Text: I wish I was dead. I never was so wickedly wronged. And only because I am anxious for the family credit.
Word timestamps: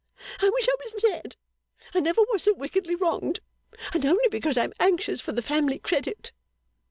I 0.41 0.49
wish 0.49 0.67
I 0.67 0.75
was 0.83 1.01
dead. 1.03 1.35
I 1.93 1.99
never 1.99 2.21
was 2.31 2.41
so 2.41 2.55
wickedly 2.55 2.95
wronged. 2.95 3.39
And 3.93 4.03
only 4.03 4.27
because 4.31 4.57
I 4.57 4.63
am 4.63 4.73
anxious 4.79 5.21
for 5.21 5.31
the 5.31 5.43
family 5.43 5.77
credit. 5.77 6.31